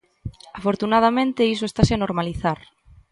[0.59, 2.59] Afortunadamente, iso estase a normalizar.